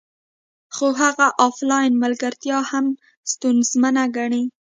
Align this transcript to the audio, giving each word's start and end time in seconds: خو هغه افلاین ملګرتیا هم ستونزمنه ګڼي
خو 0.75 0.87
هغه 1.01 1.27
افلاین 1.47 1.93
ملګرتیا 2.03 2.57
هم 2.71 2.85
ستونزمنه 3.31 4.03
ګڼي 4.17 4.43